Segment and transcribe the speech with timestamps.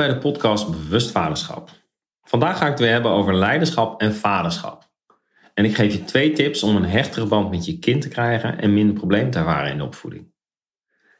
[0.00, 1.70] Bij de podcast Bewust Vaderschap.
[2.22, 4.90] Vandaag ga ik het weer hebben over leiderschap en vaderschap.
[5.54, 8.58] En ik geef je twee tips om een hechtere band met je kind te krijgen
[8.58, 10.32] en minder problemen te ervaren in de opvoeding.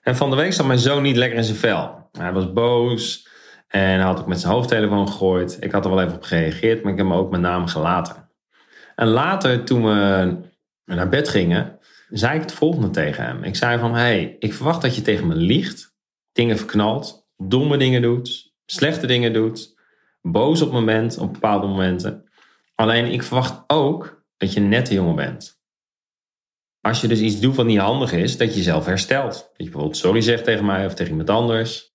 [0.01, 2.09] En van de week zat mijn zoon niet lekker in zijn vel.
[2.13, 3.29] Hij was boos
[3.69, 5.57] en had ook met zijn hoofdtelefoon gegooid.
[5.61, 8.31] Ik had er wel even op gereageerd, maar ik heb hem ook met name gelaten.
[8.95, 10.37] En later, toen we
[10.85, 11.79] naar bed gingen,
[12.09, 13.45] zei ik het volgende tegen hem.
[13.45, 15.97] Ik zei van, hey, ik verwacht dat je tegen me liegt,
[16.33, 19.79] dingen verknalt, domme dingen doet, slechte dingen doet,
[20.23, 22.31] boos op me bent op bepaalde momenten.
[22.75, 25.61] Alleen ik verwacht ook dat je net jongen bent.
[26.81, 29.33] Als je dus iets doet wat niet handig is, dat je jezelf herstelt.
[29.33, 31.95] Dat je bijvoorbeeld sorry zegt tegen mij of tegen iemand anders.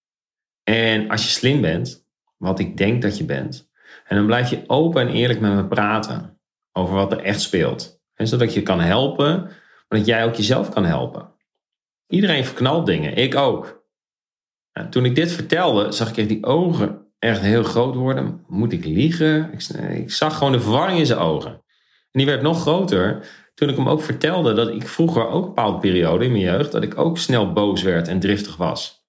[0.64, 2.08] En als je slim bent,
[2.38, 3.70] wat ik denk dat je bent,
[4.06, 6.39] en dan blijf je open en eerlijk met me praten
[6.72, 8.02] over wat er echt speelt.
[8.14, 9.42] En zodat je kan helpen,
[9.88, 11.34] maar dat jij ook jezelf kan helpen.
[12.08, 13.84] Iedereen verknalt dingen, ik ook.
[14.90, 18.44] Toen ik dit vertelde, zag ik echt die ogen echt heel groot worden.
[18.48, 19.52] Moet ik liegen?
[19.94, 21.52] Ik, zag gewoon de verwarring in zijn ogen.
[21.52, 25.48] En die werd nog groter toen ik hem ook vertelde dat ik vroeger ook een
[25.48, 29.04] bepaalde periode in mijn jeugd, dat ik ook snel boos werd en driftig was.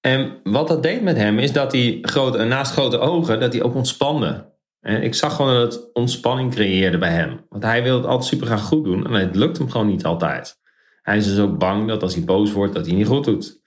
[0.00, 3.62] En wat dat deed met hem is dat hij grote, naast grote ogen, dat hij
[3.62, 4.48] ook ontspande.
[4.80, 7.46] Ik zag gewoon dat het ontspanning creëerde bij hem.
[7.48, 10.04] Want hij wilde het altijd super graag goed doen en het lukt hem gewoon niet
[10.04, 10.58] altijd.
[11.02, 13.59] Hij is dus ook bang dat als hij boos wordt, dat hij niet goed doet.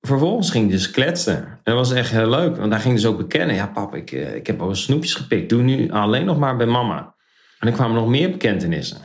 [0.00, 1.36] Vervolgens ging hij dus kletsen.
[1.36, 3.56] En dat was echt heel leuk, want hij ging dus ook bekennen.
[3.56, 5.48] Ja, pap, ik, eh, ik heb al snoepjes gepikt.
[5.48, 7.14] Doe nu alleen nog maar bij mama.
[7.58, 8.98] En er kwamen nog meer bekentenissen.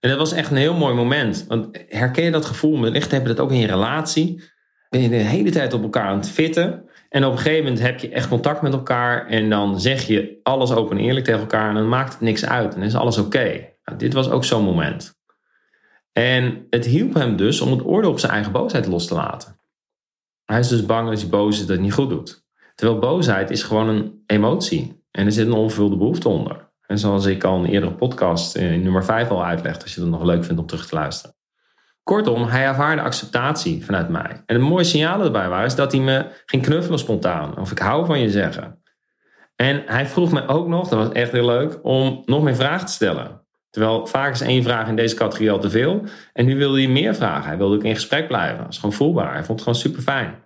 [0.00, 1.44] En dat was echt een heel mooi moment.
[1.48, 2.80] Want herken je dat gevoel?
[2.80, 4.42] Wellicht heb je dat ook in je relatie.
[4.88, 6.88] Ben je de hele tijd op elkaar aan het fitten.
[7.08, 9.26] En op een gegeven moment heb je echt contact met elkaar.
[9.26, 11.68] En dan zeg je alles open en eerlijk tegen elkaar.
[11.68, 12.74] En dan maakt het niks uit.
[12.74, 13.68] En dan is alles oké.
[13.84, 15.14] Nou, dit was ook zo'n moment.
[16.12, 19.55] En het hielp hem dus om het oordeel op zijn eigen boosheid los te laten.
[20.46, 22.44] Hij is dus bang als hij boos is dat hij niet goed doet.
[22.74, 25.04] Terwijl boosheid is gewoon een emotie.
[25.10, 26.70] En er zit een onvervulde behoefte onder.
[26.86, 30.00] En zoals ik al in een eerdere podcast in nummer 5 al uitlegde, als je
[30.00, 31.36] het nog leuk vindt om terug te luisteren.
[32.02, 34.42] Kortom, hij ervaarde acceptatie vanuit mij.
[34.46, 37.58] En het mooie signaal erbij was dat hij me ging knuffelen spontaan.
[37.58, 38.82] Of ik hou van je zeggen.
[39.56, 42.86] En hij vroeg me ook nog, dat was echt heel leuk, om nog meer vragen
[42.86, 43.45] te stellen.
[43.76, 46.04] Terwijl vaak is één vraag in deze categorie al te veel.
[46.32, 47.48] En nu wilde hij meer vragen.
[47.48, 48.58] Hij wilde ook in gesprek blijven.
[48.58, 49.32] Dat is gewoon voelbaar.
[49.32, 50.44] Hij vond het gewoon super fijn.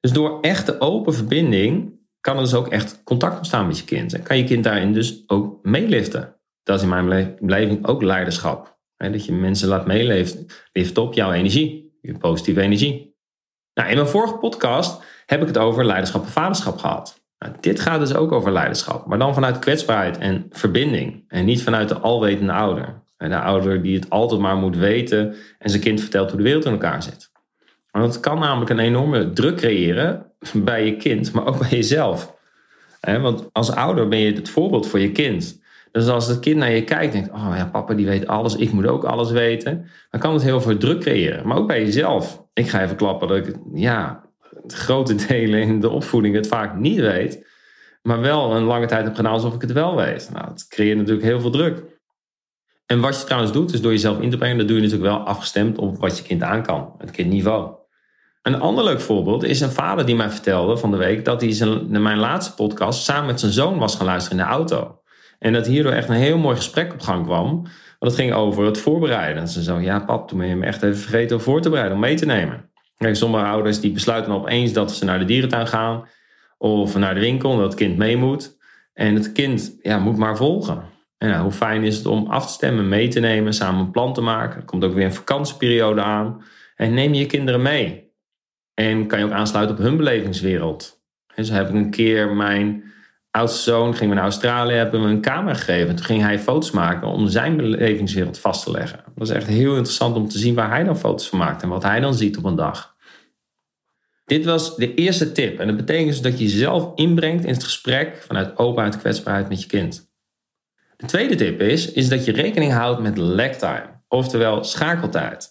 [0.00, 4.14] Dus door echte open verbinding kan er dus ook echt contact ontstaan met je kind.
[4.14, 6.36] En kan je kind daarin dus ook meeliften.
[6.62, 8.78] Dat is in mijn beleving ook leiderschap.
[8.96, 13.16] Dat je mensen laat meeleven lift op jouw energie, je positieve energie.
[13.74, 17.19] Nou, in mijn vorige podcast heb ik het over leiderschap en vaderschap gehad.
[17.40, 21.24] Nou, dit gaat dus ook over leiderschap, maar dan vanuit kwetsbaarheid en verbinding.
[21.28, 23.02] En niet vanuit de alwetende ouder.
[23.16, 26.64] De ouder die het altijd maar moet weten en zijn kind vertelt hoe de wereld
[26.64, 27.30] in elkaar zit.
[27.90, 32.34] Want het kan namelijk een enorme druk creëren bij je kind, maar ook bij jezelf.
[33.00, 35.60] Want als ouder ben je het voorbeeld voor je kind.
[35.92, 38.56] Dus als het kind naar je kijkt en denkt, oh ja, papa die weet alles,
[38.56, 39.88] ik moet ook alles weten.
[40.10, 41.46] Dan kan het heel veel druk creëren.
[41.46, 42.44] Maar ook bij jezelf.
[42.52, 44.24] Ik ga even klappen dat ik, ja,
[44.66, 47.48] grote delen in de opvoeding het vaak niet weet.
[48.02, 50.30] Maar wel een lange tijd heb gedaan alsof ik het wel weet.
[50.32, 51.82] Nou, dat creëert natuurlijk heel veel druk.
[52.86, 55.10] En wat je trouwens doet, is door jezelf in te brengen, dat doe je natuurlijk
[55.10, 56.94] wel afgestemd op wat je kind aan kan.
[56.98, 57.74] Het kindniveau.
[58.42, 61.52] Een ander leuk voorbeeld is een vader die mij vertelde van de week dat hij
[61.52, 65.00] zijn, mijn laatste podcast samen met zijn zoon was gaan luisteren in de auto.
[65.38, 67.46] En dat hierdoor echt een heel mooi gesprek op gang kwam.
[67.98, 69.42] Want het ging over het voorbereiden.
[69.42, 71.68] En ze zo, ja pap, toen ben je me echt even vergeten om voor te
[71.68, 72.69] bereiden, om mee te nemen.
[73.04, 76.08] Kijk, sommige ouders die besluiten opeens dat ze naar de dierentuin gaan.
[76.58, 78.58] Of naar de winkel, dat het kind mee moet.
[78.92, 80.82] En het kind ja, moet maar volgen.
[81.18, 84.14] En hoe fijn is het om af te stemmen, mee te nemen, samen een plan
[84.14, 84.60] te maken.
[84.60, 86.42] Er komt ook weer een vakantieperiode aan.
[86.76, 88.12] En neem je kinderen mee.
[88.74, 91.02] En kan je ook aansluiten op hun belevingswereld.
[91.34, 92.84] En zo heb ik een keer mijn
[93.30, 95.96] oudste zoon, ging naar Australië, hebben we een camera gegeven.
[95.96, 98.98] Toen ging hij foto's maken om zijn belevingswereld vast te leggen.
[99.04, 101.68] Dat was echt heel interessant om te zien waar hij dan foto's van maakt en
[101.68, 102.89] wat hij dan ziet op een dag.
[104.30, 105.58] Dit was de eerste tip.
[105.58, 109.48] En dat betekent dus dat je jezelf inbrengt in het gesprek vanuit openheid en kwetsbaarheid
[109.48, 110.10] met je kind.
[110.96, 115.48] De tweede tip is, is dat je rekening houdt met lag time, oftewel schakeltijd.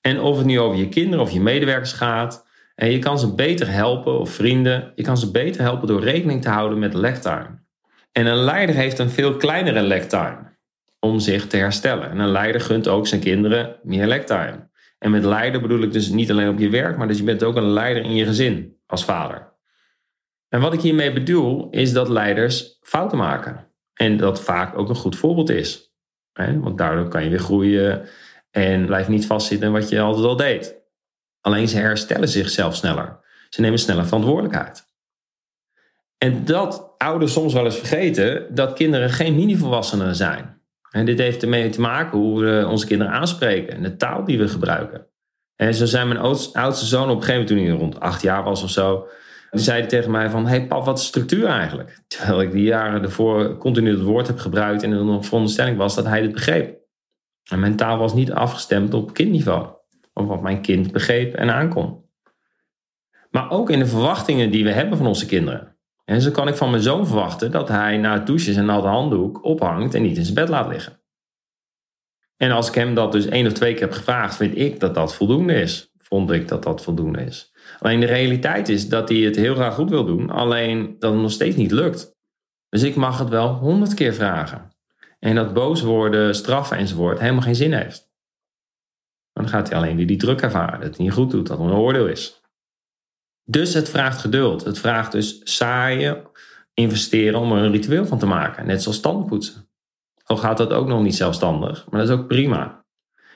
[0.00, 3.34] En of het nu over je kinderen of je medewerkers gaat, en je kan ze
[3.34, 7.58] beter helpen, of vrienden, je kan ze beter helpen door rekening te houden met lectime.
[8.12, 10.56] En een leider heeft een veel kleinere lectime
[11.00, 12.10] om zich te herstellen.
[12.10, 14.70] En een leider gunt ook zijn kinderen meer lectime.
[15.02, 17.42] En met leider bedoel ik dus niet alleen op je werk, maar dus je bent
[17.42, 19.52] ook een leider in je gezin als vader.
[20.48, 23.68] En wat ik hiermee bedoel, is dat leiders fouten maken.
[23.94, 25.94] En dat vaak ook een goed voorbeeld is.
[26.32, 28.08] Want daardoor kan je weer groeien
[28.50, 30.76] en blijf niet vastzitten in wat je altijd al deed.
[31.40, 33.20] Alleen ze herstellen zichzelf sneller.
[33.48, 34.84] Ze nemen sneller verantwoordelijkheid.
[36.18, 40.61] En dat ouders soms wel eens vergeten dat kinderen geen mini-volwassenen zijn.
[40.92, 44.38] En dit heeft ermee te maken hoe we onze kinderen aanspreken en de taal die
[44.38, 45.06] we gebruiken.
[45.56, 46.20] En zo zei mijn
[46.52, 49.08] oudste zoon op een gegeven moment toen hij rond acht jaar was of zo.
[49.50, 52.02] Die zei tegen mij van, hey pap, wat is structuur eigenlijk?
[52.08, 56.04] Terwijl ik die jaren ervoor continu het woord heb gebruikt en de veronderstelling was dat
[56.04, 56.80] hij dit begreep.
[57.50, 59.68] En mijn taal was niet afgestemd op kindniveau.
[60.12, 62.04] Of wat mijn kind begreep en aankon.
[63.30, 65.71] Maar ook in de verwachtingen die we hebben van onze kinderen.
[66.04, 68.88] En zo kan ik van mijn zoon verwachten dat hij na het douchen zijn natte
[68.88, 71.00] handdoek ophangt en niet in zijn bed laat liggen.
[72.36, 74.94] En als ik hem dat dus één of twee keer heb gevraagd, vind ik dat
[74.94, 75.92] dat voldoende is.
[75.98, 77.52] Vond ik dat dat voldoende is.
[77.78, 81.22] Alleen de realiteit is dat hij het heel graag goed wil doen, alleen dat het
[81.22, 82.16] nog steeds niet lukt.
[82.68, 84.70] Dus ik mag het wel honderd keer vragen.
[85.18, 88.10] En dat boos worden, straffen enzovoort helemaal geen zin heeft.
[89.32, 91.72] Dan gaat hij alleen die, die druk ervaren, dat het niet goed doet, dat een
[91.72, 92.41] oordeel is.
[93.44, 94.64] Dus het vraagt geduld.
[94.64, 96.22] Het vraagt dus saaien,
[96.74, 98.66] investeren om er een ritueel van te maken.
[98.66, 99.68] Net zoals tandenpoetsen.
[100.24, 102.84] Al gaat dat ook nog niet zelfstandig, maar dat is ook prima.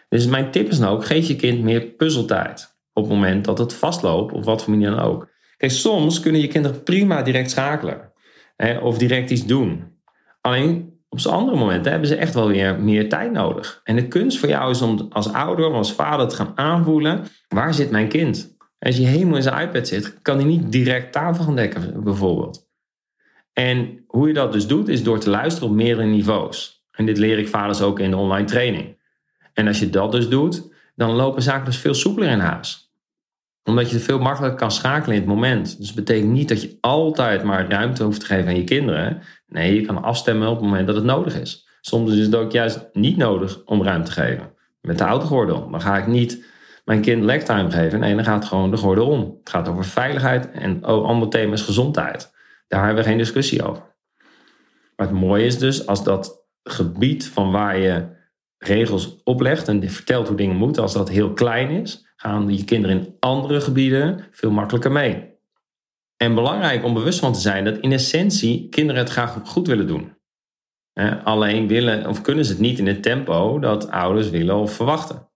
[0.08, 2.78] Dus mijn tip is nou ook, geef je kind meer puzzeltijd.
[2.92, 5.28] Op het moment dat het vastloopt, of wat voor manier dan ook.
[5.56, 8.12] Kijk, soms kunnen je kinderen prima direct schakelen.
[8.56, 9.98] Hè, of direct iets doen.
[10.40, 13.80] Alleen op z'n andere momenten hebben ze echt wel weer meer tijd nodig.
[13.84, 17.74] En de kunst voor jou is om als ouder als vader te gaan aanvoelen, waar
[17.74, 18.55] zit mijn kind?
[18.78, 22.68] Als je helemaal in zijn iPad zit, kan hij niet direct tafel gaan dekken bijvoorbeeld.
[23.52, 26.84] En hoe je dat dus doet, is door te luisteren op meerdere niveaus.
[26.90, 28.98] En dit leer ik vaders ook in de online training.
[29.52, 32.86] En als je dat dus doet, dan lopen zaken dus veel soepeler in huis
[33.66, 35.78] omdat je veel makkelijker kan schakelen in het moment.
[35.78, 39.22] Dus dat betekent niet dat je altijd maar ruimte hoeft te geven aan je kinderen.
[39.46, 41.68] Nee, je kan afstemmen op het moment dat het nodig is.
[41.80, 44.52] Soms is het ook juist niet nodig om ruimte te geven.
[44.80, 45.70] Met de autogordel.
[45.70, 46.44] Dan ga ik niet
[46.86, 48.00] mijn kind lektime geven.
[48.00, 49.20] Nee, dan gaat gewoon de gordel om.
[49.20, 52.32] Het gaat over veiligheid en ander thema is gezondheid.
[52.68, 53.82] Daar hebben we geen discussie over.
[54.96, 58.06] Maar het mooie is dus als dat gebied van waar je
[58.58, 62.98] regels oplegt en vertelt hoe dingen moeten, als dat heel klein is, gaan je kinderen
[62.98, 65.34] in andere gebieden veel makkelijker mee.
[66.16, 69.86] En belangrijk om bewust van te zijn dat in essentie kinderen het graag goed willen
[69.86, 70.14] doen.
[71.24, 75.28] Alleen willen of kunnen ze het niet in het tempo dat ouders willen of verwachten.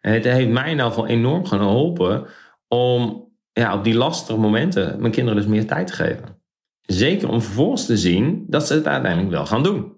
[0.00, 2.26] Het heeft mij nou van enorm geholpen
[2.68, 6.40] om ja, op die lastige momenten mijn kinderen dus meer tijd te geven.
[6.82, 9.96] Zeker om vervolgens te zien dat ze het uiteindelijk wel gaan doen.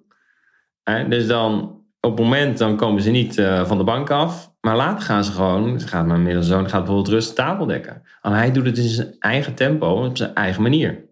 [1.08, 4.52] Dus dan op het moment dan komen ze niet eh, van de bank af.
[4.60, 8.02] Maar later gaan ze gewoon, ze gaat mijn middelzoon gaat bijvoorbeeld rustig tafel dekken.
[8.22, 11.04] En hij doet het in zijn eigen tempo, op zijn eigen manier.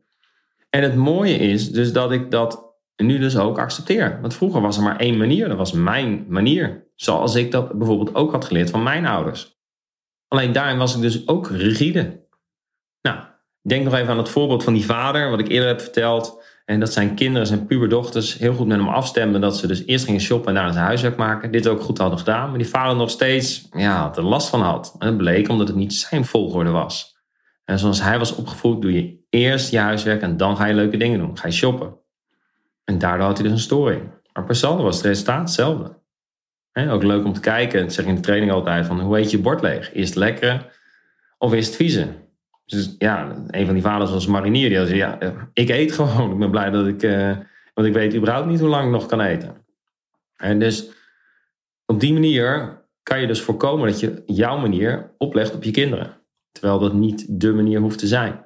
[0.70, 4.18] En het mooie is dus dat ik dat nu dus ook accepteer.
[4.20, 6.86] Want vroeger was er maar één manier, dat was mijn manier.
[7.00, 9.58] Zoals ik dat bijvoorbeeld ook had geleerd van mijn ouders.
[10.28, 12.26] Alleen daarin was ik dus ook rigide.
[13.02, 13.18] Nou,
[13.62, 16.44] denk nog even aan het voorbeeld van die vader, wat ik eerder heb verteld.
[16.64, 19.40] En dat zijn kinderen, zijn puberdochters, heel goed met hem afstemden.
[19.40, 21.52] Dat ze dus eerst gingen shoppen en daarna zijn huiswerk maken.
[21.52, 22.48] Dit ook goed hadden gedaan.
[22.48, 24.94] Maar die vader nog steeds ja, er last van had.
[24.98, 27.16] En dat bleek omdat het niet zijn volgorde was.
[27.64, 30.96] En zoals hij was opgevoed, doe je eerst je huiswerk en dan ga je leuke
[30.96, 31.38] dingen doen.
[31.38, 31.96] Ga je shoppen.
[32.84, 34.10] En daardoor had hij dus een storing.
[34.32, 35.96] Maar per saldo was het resultaat hetzelfde.
[36.86, 39.30] Ook leuk om te kijken, dat zeg ik in de training altijd, van hoe eet
[39.30, 39.92] je bord leeg?
[39.92, 40.60] Is het lekkere
[41.38, 42.06] of is het vieze?
[42.64, 44.68] Dus ja, een van die vaders was marinier.
[44.68, 46.32] Die zei, ja, eh, ik eet gewoon.
[46.32, 47.02] Ik ben blij dat ik...
[47.02, 47.36] Uh,
[47.74, 49.64] want ik weet überhaupt niet hoe lang ik nog kan eten.
[50.36, 50.90] En dus
[51.86, 56.16] op die manier kan je dus voorkomen dat je jouw manier oplegt op je kinderen.
[56.52, 58.44] Terwijl dat niet de manier hoeft te zijn.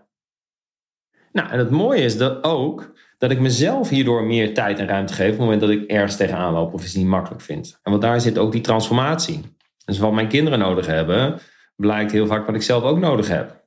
[1.32, 5.12] Nou, en het mooie is dat ook dat ik mezelf hierdoor meer tijd en ruimte
[5.12, 7.78] geef op het moment dat ik ergens tegenaan loop of iets niet makkelijk vind.
[7.82, 9.56] En want daar zit ook die transformatie.
[9.84, 11.40] Dus wat mijn kinderen nodig hebben,
[11.76, 13.64] blijkt heel vaak wat ik zelf ook nodig heb.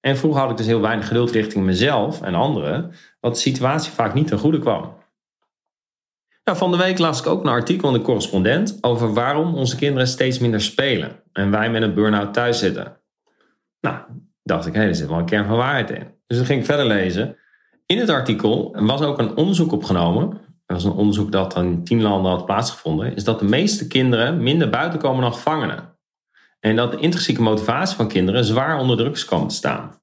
[0.00, 3.92] En vroeger had ik dus heel weinig geduld richting mezelf en anderen, wat de situatie
[3.92, 4.96] vaak niet ten goede kwam.
[6.44, 9.76] Nou, van de week las ik ook een artikel in de correspondent over waarom onze
[9.76, 13.00] kinderen steeds minder spelen en wij met een burn-out thuis zitten.
[13.80, 13.98] Nou,
[14.42, 16.06] dacht ik, hé, er zit wel een kern van waarheid in.
[16.26, 17.36] Dus dan ging ik verder lezen.
[17.86, 20.30] In het artikel was ook een onderzoek opgenomen.
[20.66, 23.14] Dat was een onderzoek dat in tien landen had plaatsgevonden.
[23.14, 25.98] Is dat de meeste kinderen minder buiten komen dan gevangenen.
[26.60, 30.02] En dat de intrinsieke motivatie van kinderen zwaar onder druk kan staan.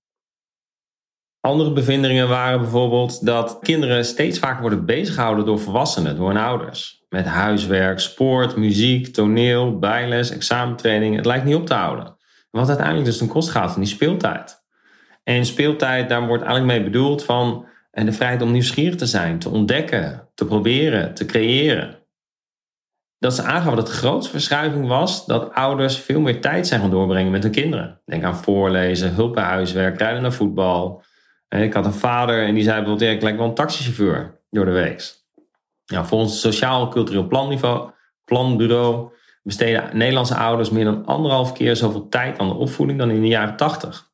[1.39, 7.05] Andere bevindingen waren bijvoorbeeld dat kinderen steeds vaker worden beziggehouden door volwassenen, door hun ouders.
[7.09, 11.15] Met huiswerk, sport, muziek, toneel, bijles, examentraining.
[11.15, 12.15] Het lijkt niet op te houden.
[12.51, 14.63] Wat uiteindelijk dus ten koste gaat van die speeltijd.
[15.23, 19.49] En speeltijd, daar wordt eigenlijk mee bedoeld van de vrijheid om nieuwsgierig te zijn, te
[19.49, 21.99] ontdekken, te proberen, te creëren.
[23.17, 26.89] dat ze aangaven dat de grootste verschuiving was dat ouders veel meer tijd zijn gaan
[26.89, 28.01] doorbrengen met hun kinderen.
[28.05, 31.03] Denk aan voorlezen, hulp bij huiswerk, rijden naar voetbal.
[31.49, 34.71] Ik had een vader en die zei bijvoorbeeld, ik lijk wel een taxichauffeur door de
[34.71, 35.19] week.
[35.85, 37.91] Ja, volgens het Sociaal Cultureel Planniveau,
[38.25, 39.11] Planbureau
[39.43, 43.27] besteden Nederlandse ouders meer dan anderhalf keer zoveel tijd aan de opvoeding dan in de
[43.27, 44.09] jaren tachtig.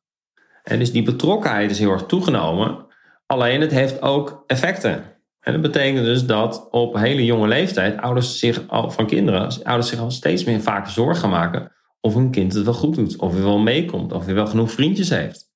[0.62, 2.86] En dus die betrokkenheid is heel erg toegenomen.
[3.32, 5.04] Alleen het heeft ook effecten.
[5.40, 9.88] En dat betekent dus dat op hele jonge leeftijd ouders zich al, van kinderen, ouders
[9.88, 13.32] zich al steeds meer vaak zorgen maken of hun kind het wel goed doet, of
[13.32, 15.50] hij wel meekomt, of hij wel genoeg vriendjes heeft.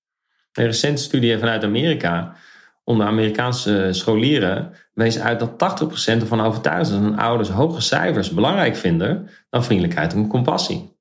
[0.52, 2.36] Een recente studie vanuit Amerika
[2.84, 8.30] onder Amerikaanse scholieren wees uit dat 80% ervan overtuigd is dat hun ouders hoge cijfers
[8.30, 10.96] belangrijk vinden dan vriendelijkheid en compassie.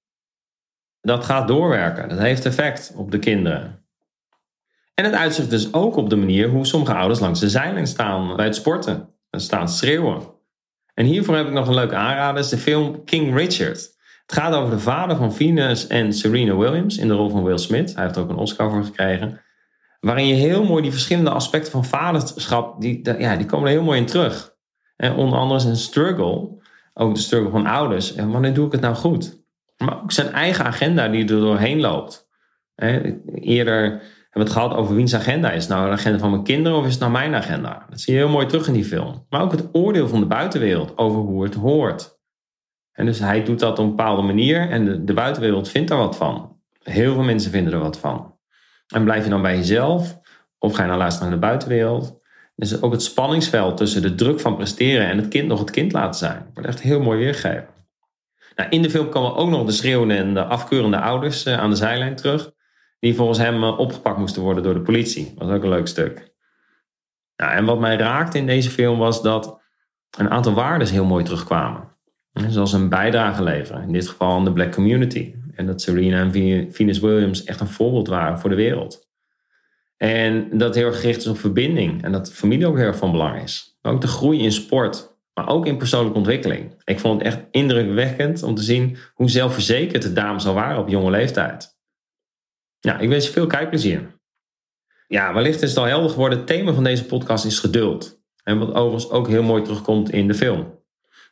[1.02, 3.81] Dat gaat doorwerken, dat heeft effect op de kinderen.
[5.02, 8.36] En het uitzicht dus ook op de manier hoe sommige ouders langs de zijlijn staan
[8.36, 9.10] bij het sporten.
[9.30, 10.22] En staan schreeuwen.
[10.94, 13.78] En hiervoor heb ik nog een leuke aanrader, is de film King Richard.
[14.26, 17.58] Het gaat over de vader van Venus en Serena Williams in de rol van Will
[17.58, 17.96] Smith.
[17.96, 19.42] Hij heeft er ook een Oscar voor gekregen.
[20.00, 23.84] Waarin je heel mooi die verschillende aspecten van vaderschap, die, ja, die komen er heel
[23.84, 24.56] mooi in terug.
[24.96, 26.50] En onder andere een struggle,
[26.94, 28.16] ook de struggle van ouders.
[28.16, 29.44] En wanneer doe ik het nou goed?
[29.78, 32.30] Maar ook zijn eigen agenda die er doorheen loopt.
[33.36, 35.68] Eerder hebben het gehad over wiens agenda is.
[35.68, 37.86] Nou de agenda van mijn kinderen of is het nou mijn agenda?
[37.90, 39.26] Dat zie je heel mooi terug in die film.
[39.30, 42.20] Maar ook het oordeel van de buitenwereld over hoe het hoort.
[42.92, 46.18] En dus hij doet dat op een bepaalde manier en de, buitenwereld vindt er wat
[46.18, 46.60] van.
[46.84, 48.36] Heel veel mensen vinden er wat van.
[48.88, 50.20] En blijf je dan bij jezelf
[50.58, 52.20] of ga je dan luisteren naar de buitenwereld?
[52.56, 55.92] Dus ook het spanningsveld tussen de druk van presteren en het kind nog het kind
[55.92, 56.50] laten zijn.
[56.54, 57.68] Wordt echt heel mooi weergegeven.
[58.56, 61.70] Nou, in de film komen ook nog de schreeuwende en de afkeurende ouders eh, aan
[61.70, 62.52] de zijlijn terug
[63.02, 65.34] die volgens hem eh, opgepakt moesten worden door de politie.
[65.38, 66.34] Was ook een leuk stuk.
[67.36, 69.62] Nou, en wat mij raakte in deze film was dat
[70.18, 71.90] een aantal waarden heel mooi terugkwamen.
[72.48, 75.36] Zoals een bijdrage leveren, in dit geval aan de black community.
[75.56, 79.10] En dat Serena en Venus Williams echt een voorbeeld waren voor de wereld.
[79.98, 83.42] En dat heel gericht is op verbinding en dat familie ook heel erg van belang
[83.42, 83.78] is.
[83.82, 86.82] Ook de groei in sport, maar ook in persoonlijke ontwikkeling.
[86.84, 90.90] Ik vond het echt indrukwekkend om te zien hoe zelfverzekerd de dames al waren op
[90.90, 91.71] jonge leeftijd.
[92.82, 94.20] Ja, ik wens je veel kijkplezier.
[95.08, 96.38] Ja, wellicht is het al helder geworden.
[96.38, 98.20] Het thema van deze podcast is geduld.
[98.44, 100.80] En wat overigens ook heel mooi terugkomt in de film.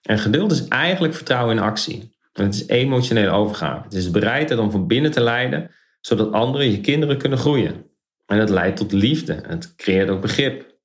[0.02, 2.18] En geduld is eigenlijk vertrouwen in actie.
[2.34, 3.84] En het is emotionele overgave.
[3.84, 7.86] Het is bereidheid om van binnen te leiden, zodat anderen, je kinderen, kunnen groeien.
[8.26, 9.44] En dat leidt tot liefde.
[9.48, 10.78] Het creëert ook begrip.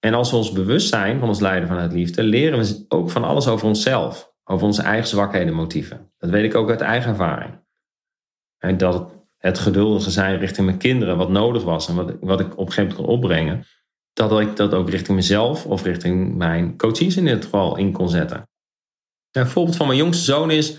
[0.00, 3.24] En als we ons bewust zijn van ons lijden vanuit liefde, leren we ook van
[3.24, 4.34] alles over onszelf.
[4.44, 6.12] Over onze eigen zwakheden en motieven.
[6.18, 7.64] Dat weet ik ook uit eigen ervaring.
[8.58, 9.15] En dat
[9.46, 12.72] het geduldige zijn richting mijn kinderen, wat nodig was en wat, wat ik op een
[12.72, 13.64] gegeven moment kon opbrengen,
[14.12, 18.08] dat ik dat ook richting mezelf of richting mijn coaches in dit geval in kon
[18.08, 18.48] zetten.
[19.32, 20.78] Een voorbeeld van mijn jongste zoon is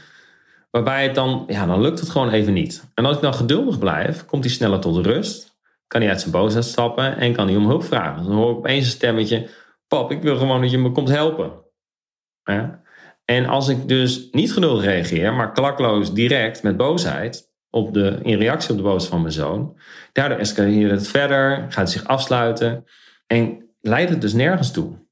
[0.72, 2.90] waarbij het dan, ja, dan lukt het gewoon even niet.
[2.94, 5.58] En als ik dan geduldig blijf, komt hij sneller tot rust,
[5.88, 8.24] kan hij uit zijn boosheid stappen en kan hij om hulp vragen.
[8.24, 9.50] Dan hoor ik opeens een stemmetje,
[9.88, 11.52] pap, ik wil gewoon dat je me komt helpen.
[12.44, 12.82] Ja?
[13.26, 18.38] En als ik dus niet geduldig reageer, maar klakloos direct met boosheid, op de, in
[18.38, 19.78] reactie op de boodschap van mijn zoon.
[20.12, 22.86] Daardoor escaleert het verder, gaat het zich afsluiten
[23.28, 25.06] en leidt het dus nergens toe.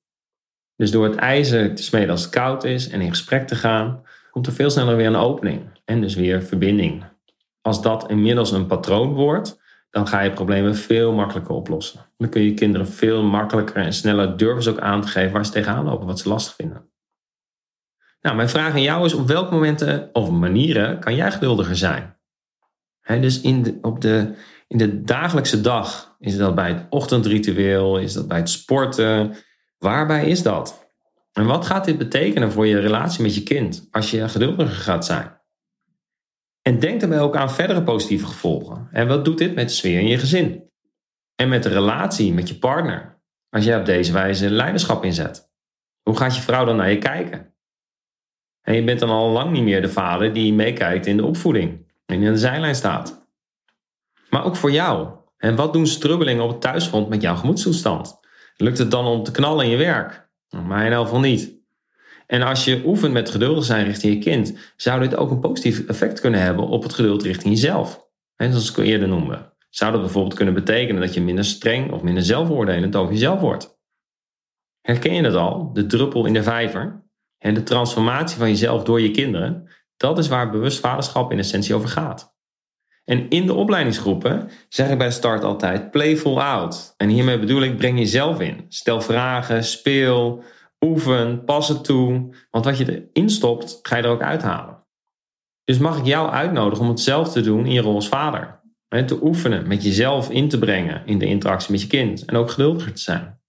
[0.75, 4.03] Dus door het ijzer te smeden als het koud is en in gesprek te gaan,
[4.31, 7.03] komt er veel sneller weer een opening en dus weer verbinding.
[7.61, 12.05] Als dat inmiddels een patroon wordt, dan ga je problemen veel makkelijker oplossen.
[12.17, 15.45] Dan kun je kinderen veel makkelijker en sneller durven ze ook aan te geven waar
[15.45, 16.89] ze tegenaan lopen, wat ze lastig vinden.
[18.21, 22.14] Nou, mijn vraag aan jou is: op welke momenten of manieren kan jij geduldiger zijn?
[23.05, 24.33] Dus in de, op de,
[24.67, 29.35] in de dagelijkse dag, is dat bij het ochtendritueel, is dat bij het sporten?
[29.77, 30.89] Waarbij is dat?
[31.31, 35.05] En wat gaat dit betekenen voor je relatie met je kind als je geduldiger gaat
[35.05, 35.41] zijn?
[36.61, 38.87] En denk daarbij ook aan verdere positieve gevolgen.
[38.91, 40.69] En wat doet dit met de sfeer in je gezin?
[41.35, 45.51] En met de relatie met je partner, als jij op deze wijze leiderschap inzet?
[46.01, 47.53] Hoe gaat je vrouw dan naar je kijken?
[48.61, 51.84] En je bent dan al lang niet meer de vader die meekijkt in de opvoeding
[52.05, 53.27] en in de zijlijn staat.
[54.29, 55.07] Maar ook voor jou.
[55.37, 58.19] En wat doen strubbelingen op het thuisfront met jouw gemoedstoestand?
[58.57, 60.29] Lukt het dan om te knallen in je werk?
[60.49, 61.53] Maar in elk geval niet.
[62.27, 65.87] En als je oefent met geduldig zijn richting je kind, zou dit ook een positief
[65.87, 68.07] effect kunnen hebben op het geduld richting jezelf.
[68.35, 69.53] En zoals ik eerder noemde.
[69.69, 73.77] Zou dat bijvoorbeeld kunnen betekenen dat je minder streng of minder zelfoordelend over jezelf wordt?
[74.81, 75.73] Herken je het al?
[75.73, 77.03] De druppel in de vijver?
[77.37, 81.75] En de transformatie van jezelf door je kinderen dat is waar bewust vaderschap in essentie
[81.75, 82.33] over gaat.
[83.05, 86.93] En in de opleidingsgroepen zeg ik bij start altijd playful out.
[86.97, 88.65] En hiermee bedoel ik breng jezelf in.
[88.69, 90.43] Stel vragen, speel,
[90.79, 92.35] Oefen, pas het toe.
[92.49, 94.83] Want wat je erin stopt, ga je er ook uithalen.
[95.63, 98.63] Dus mag ik jou uitnodigen om het zelf te doen in je rol als vader.
[99.05, 102.25] Te oefenen, met jezelf in te brengen in de interactie met je kind.
[102.25, 103.39] En ook geduldiger te zijn.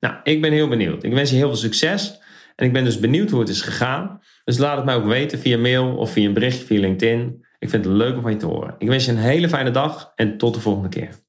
[0.00, 1.02] Nou, ik ben heel benieuwd.
[1.02, 2.20] Ik wens je heel veel succes.
[2.56, 4.20] En ik ben dus benieuwd hoe het is gegaan.
[4.44, 7.44] Dus laat het mij ook weten via mail of via een berichtje via LinkedIn.
[7.58, 8.74] Ik vind het leuk om van je te horen.
[8.78, 11.21] Ik wens je een hele fijne dag en tot de volgende keer.